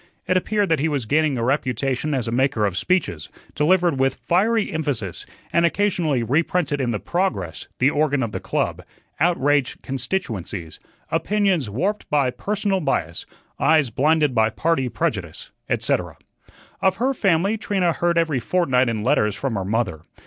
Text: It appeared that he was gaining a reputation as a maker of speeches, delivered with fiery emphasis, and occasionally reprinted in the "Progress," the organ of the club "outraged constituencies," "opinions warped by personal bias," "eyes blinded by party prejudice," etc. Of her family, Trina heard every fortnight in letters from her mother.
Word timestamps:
It 0.25 0.35
appeared 0.35 0.69
that 0.69 0.79
he 0.79 0.87
was 0.89 1.05
gaining 1.05 1.37
a 1.37 1.43
reputation 1.43 2.15
as 2.15 2.27
a 2.27 2.31
maker 2.31 2.65
of 2.65 2.75
speeches, 2.75 3.29
delivered 3.53 3.99
with 3.99 4.15
fiery 4.15 4.71
emphasis, 4.71 5.27
and 5.53 5.63
occasionally 5.63 6.23
reprinted 6.23 6.81
in 6.81 6.89
the 6.89 6.97
"Progress," 6.99 7.67
the 7.77 7.91
organ 7.91 8.23
of 8.23 8.31
the 8.31 8.39
club 8.39 8.81
"outraged 9.19 9.83
constituencies," 9.83 10.79
"opinions 11.11 11.69
warped 11.69 12.09
by 12.09 12.31
personal 12.31 12.79
bias," 12.79 13.27
"eyes 13.59 13.91
blinded 13.91 14.33
by 14.33 14.49
party 14.49 14.89
prejudice," 14.89 15.51
etc. 15.69 16.17
Of 16.81 16.95
her 16.95 17.13
family, 17.13 17.55
Trina 17.55 17.93
heard 17.93 18.17
every 18.17 18.39
fortnight 18.39 18.89
in 18.89 19.03
letters 19.03 19.35
from 19.35 19.53
her 19.53 19.63
mother. 19.63 20.01